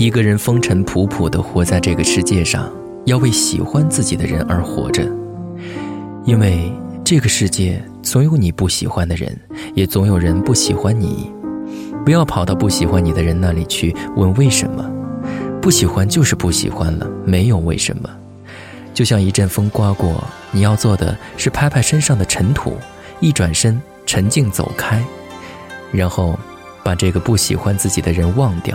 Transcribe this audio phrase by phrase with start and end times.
[0.00, 2.72] 一个人风尘仆仆地活在这个世界上，
[3.04, 5.06] 要为喜欢自己的人而活着。
[6.24, 6.72] 因为
[7.04, 9.38] 这个世界总有你不喜欢的人，
[9.74, 11.30] 也总有人不喜欢你。
[12.02, 14.90] 不要跑到不喜欢你的人那里去问为什么，
[15.60, 18.08] 不喜欢就是不喜欢了，没有为什么。
[18.94, 22.74] 就像一阵风刮过，你要做的是拍拍身上的尘土，
[23.20, 25.04] 一转身沉静走开，
[25.92, 26.38] 然后
[26.82, 28.74] 把这个不喜欢自己的人忘掉。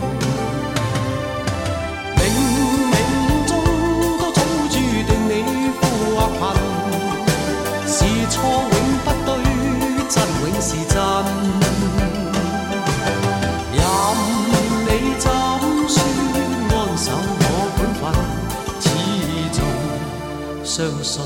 [20.74, 21.22] 相信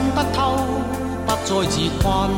[0.01, 0.55] 看得透，
[1.27, 2.31] 不再自困。